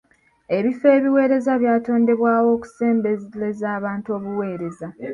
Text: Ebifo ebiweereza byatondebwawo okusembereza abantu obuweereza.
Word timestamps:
Ebifo 0.57 0.85
ebiweereza 0.97 1.51
byatondebwawo 1.61 2.49
okusembereza 2.57 3.67
abantu 3.77 4.07
obuweereza. 4.17 4.87